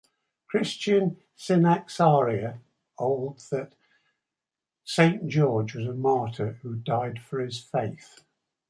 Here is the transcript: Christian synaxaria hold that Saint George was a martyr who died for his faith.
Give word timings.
Christian 0.47 1.17
synaxaria 1.37 2.57
hold 2.97 3.37
that 3.51 3.75
Saint 4.83 5.27
George 5.27 5.75
was 5.75 5.85
a 5.85 5.93
martyr 5.93 6.53
who 6.63 6.73
died 6.75 7.21
for 7.21 7.39
his 7.39 7.59
faith. 7.59 8.23